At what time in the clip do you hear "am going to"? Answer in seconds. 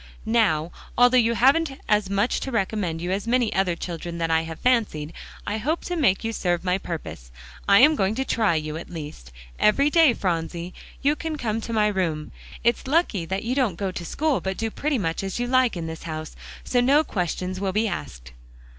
7.81-8.25